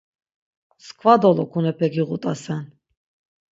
[0.79, 2.63] Mskva dolokunonepe giğut̆asen.